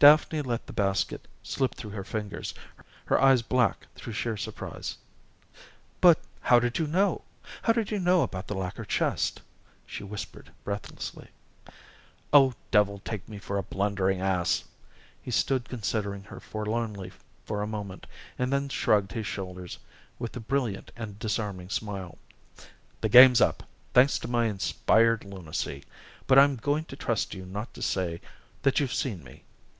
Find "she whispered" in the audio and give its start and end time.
9.86-10.52